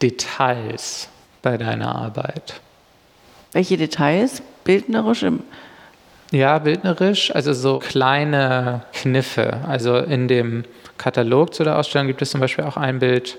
[0.00, 1.08] Details
[1.42, 2.60] bei deiner Arbeit?
[3.52, 4.42] Welche Details?
[4.62, 5.24] Bildnerisch?
[5.24, 5.42] Im
[6.34, 9.60] ja, bildnerisch, also so kleine Kniffe.
[9.68, 10.64] Also in dem
[10.98, 13.38] Katalog zu der Ausstellung gibt es zum Beispiel auch ein Bild,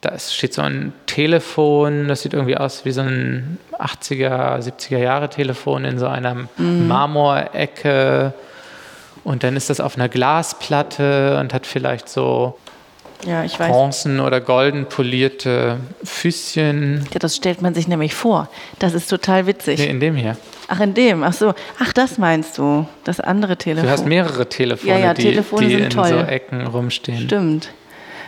[0.00, 5.28] da steht so ein Telefon, das sieht irgendwie aus wie so ein 80er, 70er Jahre
[5.28, 6.88] Telefon in so einer mhm.
[6.88, 8.32] Marmorecke.
[9.22, 12.58] Und dann ist das auf einer Glasplatte und hat vielleicht so
[13.24, 17.06] ja, bronzen oder golden polierte Füßchen.
[17.12, 18.48] Ja, das stellt man sich nämlich vor.
[18.78, 19.78] Das ist total witzig.
[19.78, 20.36] Nee, in dem hier.
[20.68, 21.22] Ach, in dem.
[21.22, 21.54] Ach so.
[21.78, 22.86] Ach, das meinst du.
[23.04, 23.86] Das andere Telefon.
[23.86, 26.08] Du hast mehrere Telefone, ja, ja, die, Telefone die in toll.
[26.08, 27.20] so Ecken rumstehen.
[27.20, 27.70] Stimmt.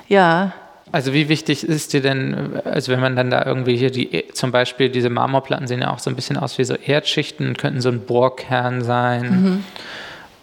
[0.08, 0.52] Ja,
[0.94, 4.52] also wie wichtig ist dir denn, also wenn man dann da irgendwie hier die, zum
[4.52, 7.88] Beispiel diese Marmorplatten sehen ja auch so ein bisschen aus wie so Erdschichten, könnten so
[7.88, 9.22] ein Bohrkern sein.
[9.22, 9.64] Mhm.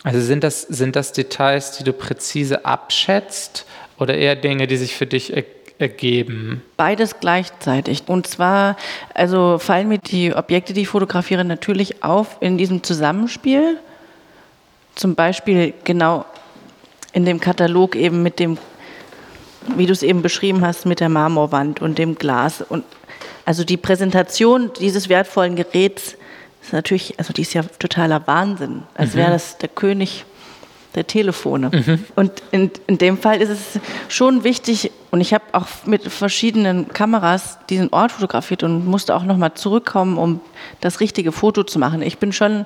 [0.04, 3.66] Also sind das, sind das Details, die du präzise abschätzt
[4.02, 5.46] oder eher Dinge, die sich für dich er
[5.78, 6.62] ergeben?
[6.78, 8.04] Beides gleichzeitig.
[8.08, 8.78] Und zwar,
[9.14, 13.78] also fallen mir die Objekte, die ich fotografiere, natürlich auf in diesem Zusammenspiel.
[14.96, 16.26] Zum Beispiel genau
[17.14, 18.58] in dem Katalog eben mit dem
[19.76, 22.62] wie du es eben beschrieben hast, mit der Marmorwand und dem Glas.
[22.62, 22.84] Und
[23.46, 26.18] also die Präsentation dieses wertvollen Geräts
[26.64, 28.84] ist natürlich, also die ist ja totaler Wahnsinn.
[28.96, 29.20] Als mhm.
[29.20, 30.26] wäre das der König
[30.96, 31.70] der Telefone.
[31.70, 32.06] Mhm.
[32.16, 36.90] Und in, in dem Fall ist es schon wichtig, und ich habe auch mit verschiedenen
[36.90, 40.42] Kameras diesen Ort fotografiert und musste auch nochmal zurückkommen, um
[40.80, 42.02] das richtige Foto zu machen.
[42.02, 42.66] Ich bin schon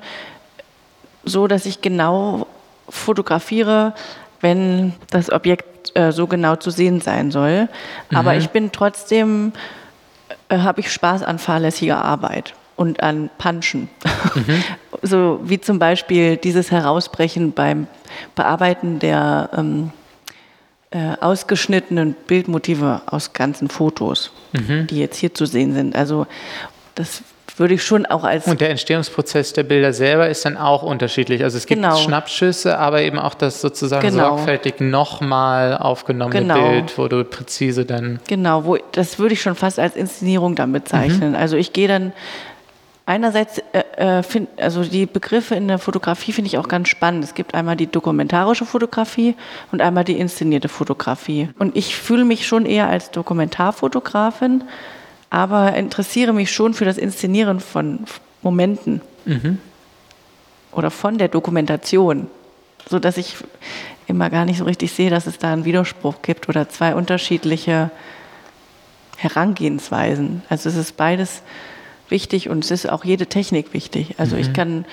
[1.23, 2.47] so, dass ich genau
[2.87, 3.93] fotografiere,
[4.41, 7.67] wenn das Objekt äh, so genau zu sehen sein soll.
[8.09, 8.17] Mhm.
[8.17, 9.53] Aber ich bin trotzdem,
[10.49, 13.89] äh, habe ich Spaß an fahrlässiger Arbeit und an Punchen.
[14.35, 14.63] Mhm.
[15.01, 17.87] so wie zum Beispiel dieses Herausbrechen beim
[18.35, 19.91] Bearbeiten der ähm,
[20.91, 24.87] äh, ausgeschnittenen Bildmotive aus ganzen Fotos, mhm.
[24.87, 25.95] die jetzt hier zu sehen sind.
[25.95, 26.27] Also
[26.95, 27.23] das
[27.57, 28.47] würde ich schon auch als.
[28.47, 31.43] Und der Entstehungsprozess der Bilder selber ist dann auch unterschiedlich.
[31.43, 31.95] Also es gibt Genau.
[31.95, 34.35] Schnappschüsse, aber eben auch das sozusagen Genau.
[34.35, 36.69] sorgfältig nochmal aufgenommene Genau.
[36.69, 38.19] Bild, wo du präzise dann.
[38.27, 41.29] Genau, wo, das würde ich schon fast als Inszenierung dann bezeichnen.
[41.29, 41.35] Mhm.
[41.35, 42.13] Also ich gehe dann
[43.05, 47.23] einerseits, äh, äh, find, also die Begriffe in der Fotografie finde ich auch ganz spannend.
[47.23, 49.35] Es gibt einmal die dokumentarische Fotografie
[49.71, 51.49] und einmal die inszenierte Fotografie.
[51.59, 54.63] Und ich fühle mich schon eher als Dokumentarfotografin,
[55.29, 58.05] aber interessiere mich schon für das Inszenieren von
[58.41, 59.01] Momenten
[60.71, 62.27] oder von der Dokumentation,
[62.87, 63.35] so dass ich
[64.07, 67.89] immer gar nicht so richtig sehe, dass es da einen Widerspruch gibt oder zwei unterschiedliche
[69.17, 70.43] Herangehensweisen.
[70.49, 71.41] Also es ist beides
[72.09, 74.15] wichtig und es ist auch jede Technik wichtig.
[74.17, 74.85] Also ich kann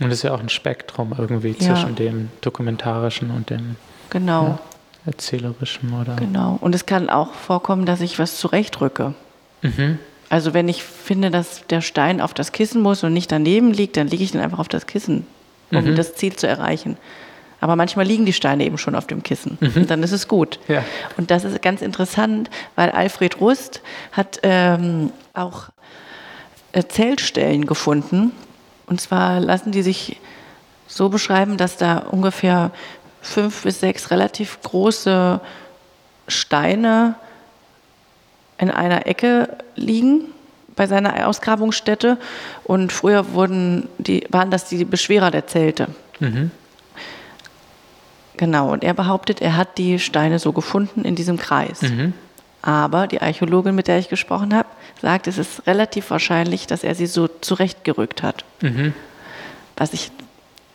[0.00, 1.74] Und es ist ja auch ein Spektrum irgendwie Ja.
[1.74, 3.76] zwischen dem dokumentarischen und dem
[4.10, 4.58] genau,
[5.06, 6.16] erzählerischen oder.
[6.16, 6.58] genau.
[6.60, 9.14] Und es kann auch vorkommen, dass ich was zurechtrücke.
[9.62, 9.98] Mhm.
[10.30, 13.96] Also wenn ich finde, dass der Stein auf das Kissen muss und nicht daneben liegt,
[13.96, 15.26] dann lege ich den einfach auf das Kissen,
[15.70, 15.96] um Mhm.
[15.96, 16.96] das Ziel zu erreichen.
[17.60, 19.56] Aber manchmal liegen die Steine eben schon auf dem Kissen.
[19.60, 20.58] Und dann ist es gut.
[20.68, 20.74] Mhm.
[20.74, 20.84] Ja.
[21.16, 23.80] Und das ist ganz interessant, weil Alfred Rust
[24.12, 25.68] hat ähm, auch
[26.82, 28.32] Zeltstellen gefunden.
[28.86, 30.20] Und zwar lassen die sich
[30.86, 32.70] so beschreiben, dass da ungefähr
[33.22, 35.40] fünf bis sechs relativ große
[36.28, 37.14] Steine
[38.58, 40.26] in einer Ecke liegen
[40.76, 42.18] bei seiner Ausgrabungsstätte.
[42.64, 45.88] Und früher wurden die, waren das die Beschwerer der Zelte.
[46.20, 46.50] Mhm.
[48.36, 51.82] Genau, und er behauptet, er hat die Steine so gefunden in diesem Kreis.
[51.82, 52.12] Mhm.
[52.62, 54.68] Aber die Archäologin, mit der ich gesprochen habe,
[55.04, 58.44] sagt, es ist relativ wahrscheinlich, dass er sie so zurechtgerückt hat.
[58.62, 58.94] Mhm.
[59.76, 60.10] Was ich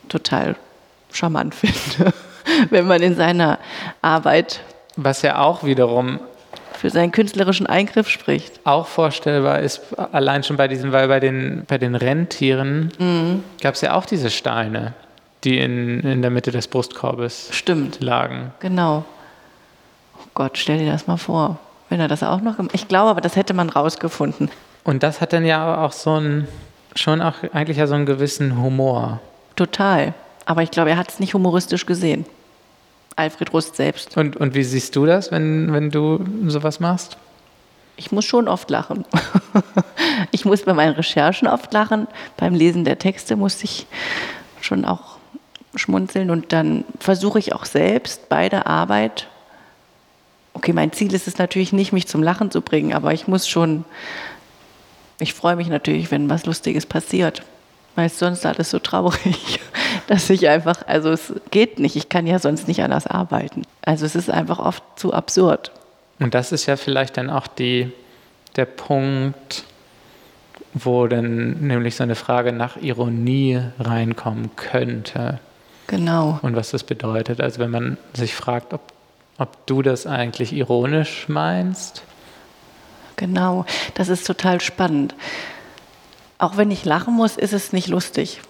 [0.08, 0.56] total
[1.12, 2.14] charmant finde,
[2.70, 3.58] wenn man in seiner
[4.02, 4.62] Arbeit
[4.96, 6.20] Was ja auch wiederum
[6.74, 8.60] für seinen künstlerischen Eingriff spricht.
[8.66, 9.82] auch vorstellbar ist,
[10.14, 13.44] allein schon bei diesen, weil bei den, bei den Renntieren Mhm.
[13.62, 14.94] gab es ja auch diese Steine,
[15.44, 18.54] die in, in der Mitte des Brustkorbes Stimmt, lagen.
[18.60, 19.04] genau.
[20.18, 21.58] Oh Gott, stell dir das mal vor,
[21.90, 24.50] wenn er das auch noch gemacht Ich glaube aber, das hätte man rausgefunden.
[24.84, 26.48] Und das hat dann ja auch so ein,
[26.96, 29.20] schon auch eigentlich ja so einen gewissen Humor.
[29.56, 30.14] Total.
[30.46, 32.26] Aber ich glaube, er hat es nicht humoristisch gesehen.
[33.16, 34.16] Alfred Rust selbst.
[34.18, 37.18] Und, und wie siehst du das, wenn, wenn du sowas machst?
[37.98, 39.04] Ich muss schon oft lachen.
[40.32, 42.08] ich muss bei meinen Recherchen oft lachen.
[42.38, 43.88] Beim Lesen der Texte muss ich
[44.62, 45.18] schon auch
[45.76, 46.32] schmunzeln.
[46.32, 49.28] Und dann versuche ich auch selbst bei der Arbeit,
[50.54, 53.48] okay, mein Ziel ist es natürlich nicht, mich zum Lachen zu bringen, aber ich muss
[53.48, 53.86] schon,
[55.20, 57.44] ich freue mich natürlich, wenn was Lustiges passiert.
[57.96, 59.60] Weil es sonst alles so traurig,
[60.08, 63.64] dass ich einfach, also es geht nicht, ich kann ja sonst nicht anders arbeiten.
[63.82, 65.72] Also es ist einfach oft zu absurd.
[66.20, 67.92] Und das ist ja vielleicht dann auch die,
[68.56, 69.64] der Punkt,
[70.74, 75.40] wo dann nämlich so eine Frage nach Ironie reinkommen könnte
[75.88, 76.40] Genau.
[76.44, 77.42] und was das bedeutet.
[77.42, 78.82] Also wenn man sich fragt, ob,
[79.40, 82.04] ob du das eigentlich ironisch meinst.
[83.16, 85.16] Genau, das ist total spannend.
[86.38, 88.42] Auch wenn ich lachen muss, ist es nicht lustig.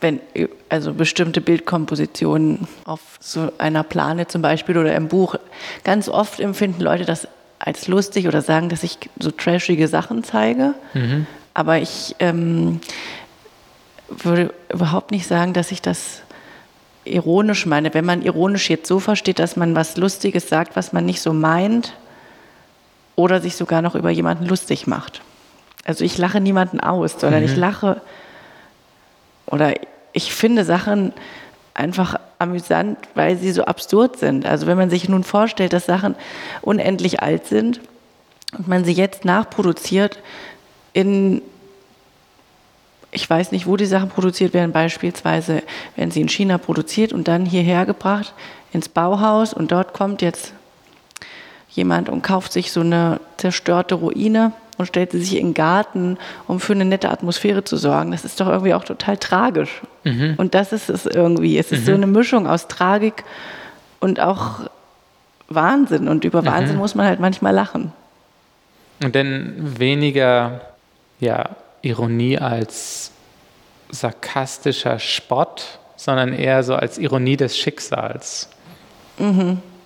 [0.00, 0.20] Wenn
[0.68, 5.36] also bestimmte Bildkompositionen auf so einer Plane zum Beispiel oder im Buch,
[5.84, 7.28] ganz oft empfinden Leute das
[7.58, 10.74] als lustig oder sagen, dass ich so trashige Sachen zeige.
[11.54, 12.80] Aber ich ähm,
[14.08, 16.21] würde überhaupt nicht sagen, dass ich das
[17.04, 17.94] ironisch meine.
[17.94, 21.32] Wenn man ironisch jetzt so versteht, dass man was Lustiges sagt, was man nicht so
[21.32, 21.94] meint,
[23.16, 25.20] oder sich sogar noch über jemanden lustig macht.
[25.84, 28.00] Also ich lache niemanden aus, sondern ich lache
[29.46, 29.74] oder
[30.12, 31.12] ich finde Sachen
[31.74, 34.46] einfach amüsant, weil sie so absurd sind.
[34.46, 36.14] Also wenn man sich nun vorstellt, dass Sachen
[36.60, 37.80] unendlich alt sind
[38.56, 40.18] und man sie jetzt nachproduziert
[40.92, 41.42] in
[43.12, 44.72] ich weiß nicht, wo die Sachen produziert werden.
[44.72, 45.62] Beispielsweise
[45.96, 48.32] werden sie in China produziert und dann hierher gebracht
[48.72, 50.54] ins Bauhaus und dort kommt jetzt
[51.68, 56.18] jemand und kauft sich so eine zerstörte Ruine und stellt sie sich in den Garten,
[56.48, 58.12] um für eine nette Atmosphäre zu sorgen.
[58.12, 59.82] Das ist doch irgendwie auch total tragisch.
[60.38, 61.58] Und das ist es irgendwie.
[61.58, 63.24] Es ist so eine Mischung aus Tragik
[64.00, 64.60] und auch
[65.48, 66.08] Wahnsinn.
[66.08, 67.92] Und über Wahnsinn muss man halt manchmal lachen.
[69.04, 70.62] Und dann weniger
[71.20, 71.50] ja,
[71.82, 73.10] Ironie als
[73.90, 78.48] sarkastischer Spott, sondern eher so als Ironie des Schicksals.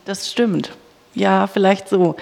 [0.04, 0.70] Das stimmt.
[1.14, 2.16] Ja, vielleicht so.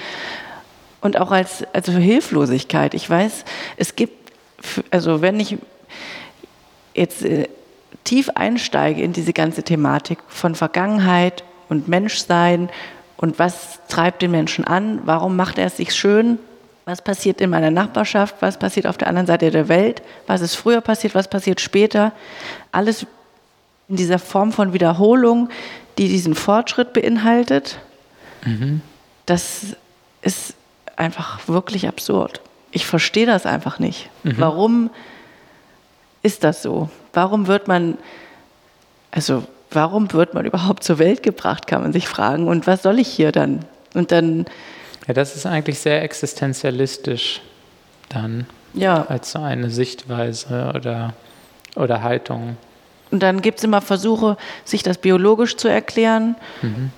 [1.01, 2.95] Und auch als also Hilflosigkeit.
[2.95, 3.45] Ich weiß,
[3.77, 4.33] es gibt,
[4.91, 5.59] also wenn ich
[6.95, 7.49] jetzt äh,
[8.05, 12.71] tief einsteige in diese ganze Thematik von Vergangenheit und Menschsein
[13.17, 16.39] und was treibt den Menschen an, warum macht er es sich schön,
[16.85, 18.37] Was passiert in meiner Nachbarschaft?
[18.41, 20.03] Was passiert auf der anderen Seite der Welt?
[20.27, 21.15] Was ist früher passiert?
[21.15, 22.13] Was passiert später?
[22.73, 23.07] Alles
[23.89, 25.49] in dieser Form von Wiederholung,
[25.99, 27.79] die diesen Fortschritt beinhaltet.
[28.45, 28.83] Mhm.
[29.27, 29.77] Das
[30.23, 30.55] ist
[30.97, 32.41] einfach wirklich absurd.
[32.71, 34.11] Ich verstehe das einfach nicht.
[34.23, 34.35] Mhm.
[34.39, 34.91] Warum
[36.23, 36.91] ist das so?
[37.13, 37.97] Warum wird man,
[39.11, 42.49] also warum wird man überhaupt zur Welt gebracht, kann man sich fragen.
[42.49, 43.65] Und was soll ich hier dann?
[43.95, 44.47] Und dann.
[45.07, 47.41] Ja, das ist eigentlich sehr existenzialistisch
[48.09, 48.47] dann.
[48.73, 49.05] Ja.
[49.09, 51.15] Als so eine Sichtweise oder,
[51.77, 52.57] oder Haltung.
[53.11, 56.37] Und dann gibt es immer Versuche, sich das biologisch zu erklären.
[56.63, 56.91] Mhm.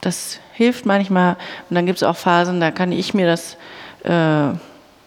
[0.00, 1.36] Das hilft manchmal.
[1.68, 3.56] Und dann gibt es auch Phasen, da kann ich mir das
[4.04, 4.54] äh,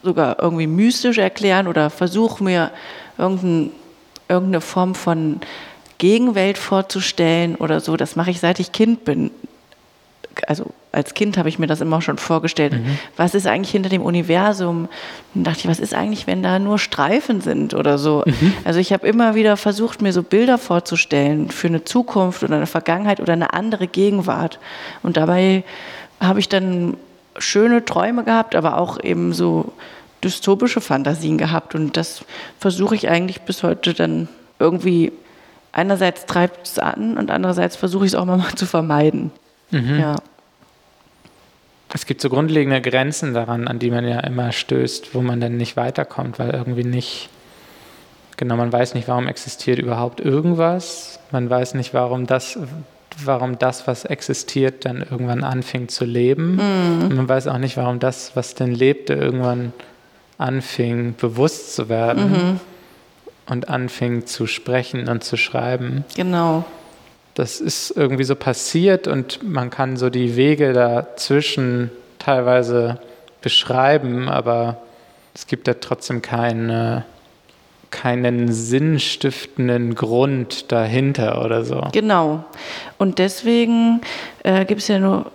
[0.03, 2.71] sogar irgendwie mystisch erklären oder versuche mir
[3.17, 3.71] irgendein,
[4.27, 5.39] irgendeine Form von
[5.97, 7.95] Gegenwelt vorzustellen oder so.
[7.95, 9.31] Das mache ich seit ich Kind bin.
[10.47, 12.73] Also als Kind habe ich mir das immer schon vorgestellt.
[12.73, 12.97] Mhm.
[13.17, 14.87] Was ist eigentlich hinter dem Universum?
[15.33, 18.23] Und dachte ich, was ist eigentlich, wenn da nur Streifen sind oder so?
[18.25, 18.53] Mhm.
[18.63, 22.67] Also ich habe immer wieder versucht, mir so Bilder vorzustellen für eine Zukunft oder eine
[22.67, 24.59] Vergangenheit oder eine andere Gegenwart.
[25.01, 25.63] Und dabei
[26.19, 26.97] habe ich dann
[27.37, 29.73] schöne Träume gehabt, aber auch eben so
[30.23, 31.75] dystopische Fantasien gehabt.
[31.75, 32.23] Und das
[32.59, 34.27] versuche ich eigentlich bis heute dann
[34.59, 35.11] irgendwie
[35.73, 39.31] einerseits treibt es an und andererseits versuche ich es auch mal zu vermeiden.
[39.73, 39.99] Mhm.
[39.99, 40.15] Ja.
[41.93, 45.57] Es gibt so grundlegende Grenzen daran, an die man ja immer stößt, wo man dann
[45.57, 47.29] nicht weiterkommt, weil irgendwie nicht,
[48.37, 51.19] genau, man weiß nicht, warum existiert überhaupt irgendwas.
[51.31, 52.57] Man weiß nicht, warum das,
[53.23, 56.55] warum das, was existiert, dann irgendwann anfing zu leben.
[56.55, 57.03] Mhm.
[57.03, 59.71] Und man weiß auch nicht, warum das, was denn lebte, irgendwann
[60.39, 62.31] anfing, bewusst zu werden.
[62.31, 62.59] Mhm
[63.45, 66.05] und anfing zu sprechen und zu schreiben.
[66.15, 66.65] Genau.
[67.35, 72.99] Das ist irgendwie so passiert und man kann so die Wege dazwischen teilweise
[73.41, 74.77] beschreiben, aber
[75.33, 77.05] es gibt da trotzdem keine,
[77.89, 81.87] keinen sinnstiftenden Grund dahinter oder so.
[81.91, 82.43] Genau.
[82.97, 84.01] Und deswegen
[84.43, 85.31] äh, gibt es ja nur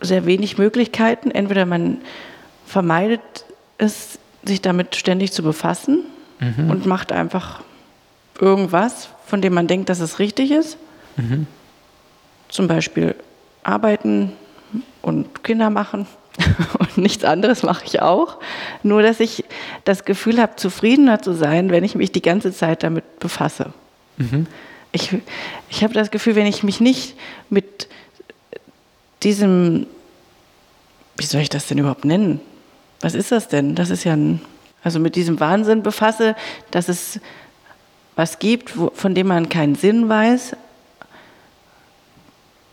[0.00, 1.30] sehr wenig Möglichkeiten.
[1.30, 1.98] Entweder man
[2.66, 3.20] vermeidet
[3.78, 6.04] es, sich damit ständig zu befassen
[6.40, 6.70] mhm.
[6.70, 7.62] und macht einfach
[8.40, 10.76] irgendwas, von dem man denkt, dass es richtig ist.
[11.16, 11.46] Mhm.
[12.48, 13.14] Zum Beispiel
[13.62, 14.32] arbeiten
[15.02, 16.06] und Kinder machen.
[16.78, 18.38] und nichts anderes mache ich auch.
[18.82, 19.44] Nur, dass ich
[19.84, 23.72] das Gefühl habe, zufriedener zu sein, wenn ich mich die ganze Zeit damit befasse.
[24.18, 24.46] Mhm.
[24.92, 25.14] Ich,
[25.68, 27.16] ich habe das Gefühl, wenn ich mich nicht
[27.48, 27.88] mit
[29.22, 29.86] diesem,
[31.16, 32.40] wie soll ich das denn überhaupt nennen?
[33.00, 33.74] Was ist das denn?
[33.74, 34.40] Das ist ja ein
[34.86, 36.36] also mit diesem Wahnsinn befasse,
[36.70, 37.18] dass es
[38.14, 40.54] was gibt, wo, von dem man keinen Sinn weiß,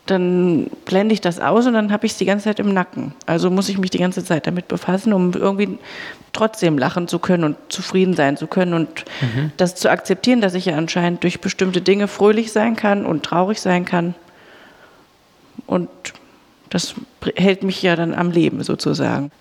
[0.05, 3.13] dann blende ich das aus und dann habe ich es die ganze Zeit im Nacken.
[3.25, 5.77] Also muss ich mich die ganze Zeit damit befassen, um irgendwie
[6.33, 9.51] trotzdem lachen zu können und zufrieden sein zu können und mhm.
[9.55, 13.61] das zu akzeptieren, dass ich ja anscheinend durch bestimmte Dinge fröhlich sein kann und traurig
[13.61, 14.15] sein kann.
[15.67, 15.89] Und
[16.69, 16.95] das
[17.35, 19.31] hält mich ja dann am Leben sozusagen.